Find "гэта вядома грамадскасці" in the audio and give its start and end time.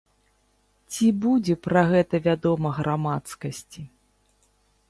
1.93-3.81